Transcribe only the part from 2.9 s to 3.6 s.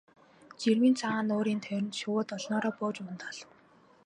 ундаална.